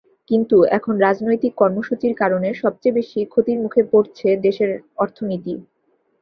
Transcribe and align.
কিন্তু 0.31 0.57
এখন 0.77 0.93
রাজনৈতিক 0.99 1.53
কর্মসূচির 1.61 2.13
কারণে 2.21 2.49
সবচেয়ে 2.61 2.97
বেশি 2.99 3.19
ক্ষতির 3.31 3.57
মুখে 3.63 3.81
পড়ছে 3.91 4.27
দেশের 4.45 4.71
অর্থনীতি। 4.97 5.53